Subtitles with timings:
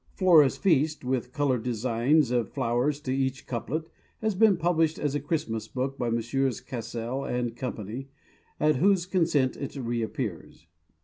[0.15, 3.87] "Flora's Feast," with coloured designs of the flowers to each couplet,
[4.19, 6.59] has been published as a Christmas book by Messrs.
[6.59, 7.87] Cassell and Co.,
[8.59, 10.65] at whose consent it re appears.